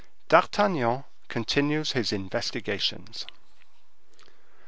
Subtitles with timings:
[0.29, 3.27] D'Artagnan continues his Investigations.